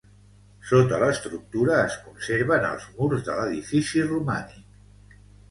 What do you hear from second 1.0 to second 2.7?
l'estructura es conserven